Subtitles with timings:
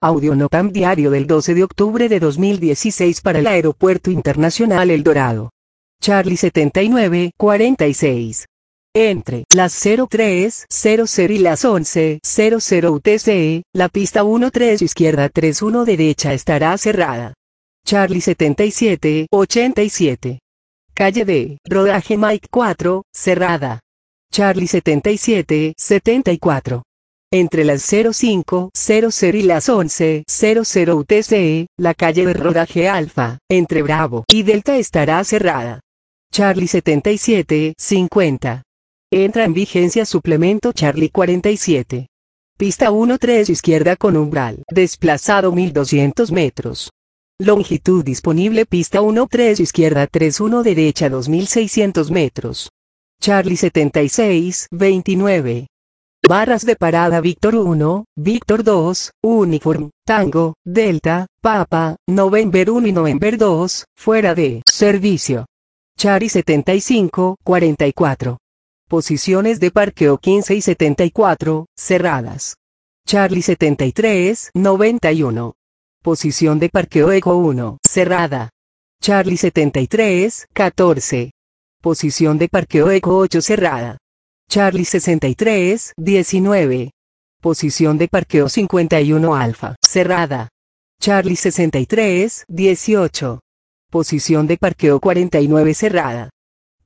[0.00, 5.50] Audio Notam diario del 12 de octubre de 2016 para el Aeropuerto Internacional El Dorado.
[6.00, 8.46] Charlie 79, 46.
[8.94, 17.34] Entre las 0300 y las 1100 UTC, la pista 13 izquierda 31 derecha estará cerrada.
[17.84, 20.38] Charlie 77, 87.
[20.94, 23.80] Calle D, rodaje Mike 4, cerrada.
[24.30, 26.84] Charlie 77, 74.
[27.30, 34.44] Entre las 0500 y las 1100 UTC, la calle de rodaje Alfa, entre Bravo y
[34.44, 35.80] Delta estará cerrada.
[36.32, 38.62] Charlie 77, 50.
[39.12, 42.06] Entra en vigencia suplemento Charlie 47.
[42.56, 42.90] Pista
[43.20, 46.90] 13 izquierda con umbral, desplazado 1200 metros.
[47.38, 52.70] Longitud disponible pista 13 izquierda 31 derecha 2600 metros.
[53.20, 55.66] Charlie 76, 29.
[56.28, 63.38] Barras de parada Víctor 1, Víctor 2, Uniform, Tango, Delta, Papa, November 1 y November
[63.38, 65.46] 2, fuera de servicio.
[65.96, 68.36] Charlie 75, 44.
[68.90, 72.56] Posiciones de parqueo 15 y 74, cerradas.
[73.06, 75.54] Charlie 73, 91.
[76.02, 78.50] Posición de parqueo Eco 1, cerrada.
[79.00, 81.30] Charlie 73, 14.
[81.80, 83.96] Posición de parqueo Eco 8 cerrada.
[84.48, 86.90] Charlie 63, 19.
[87.42, 90.48] Posición de parqueo 51 Alfa, cerrada.
[90.98, 93.40] Charlie 63, 18.
[93.90, 96.30] Posición de parqueo 49 cerrada.